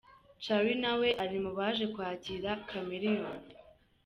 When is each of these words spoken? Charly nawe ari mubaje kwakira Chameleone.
Charly 0.43 0.75
nawe 0.83 1.09
ari 1.23 1.37
mubaje 1.45 1.85
kwakira 1.93 2.49
Chameleone. 2.67 3.51